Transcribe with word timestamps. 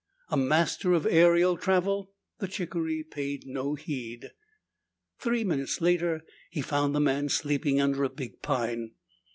A 0.29 0.35
master 0.37 0.93
of 0.93 1.05
aerial 1.05 1.55
travel, 1.57 2.11
the 2.39 2.47
chickaree 2.47 3.03
paid 3.07 3.45
no 3.45 3.75
heed. 3.75 4.31
Three 5.19 5.43
minutes 5.43 5.79
later 5.79 6.23
he 6.49 6.61
found 6.63 6.95
the 6.95 6.99
man 6.99 7.29
sleeping 7.29 7.79
under 7.79 8.03
a 8.03 8.09
big 8.09 8.41
pine. 8.41 8.93